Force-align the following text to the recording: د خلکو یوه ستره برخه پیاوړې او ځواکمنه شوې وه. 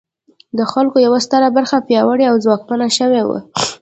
د 0.57 0.59
خلکو 0.71 0.97
یوه 1.07 1.19
ستره 1.25 1.47
برخه 1.57 1.77
پیاوړې 1.87 2.25
او 2.29 2.35
ځواکمنه 2.43 2.87
شوې 2.97 3.23
وه. 3.27 3.39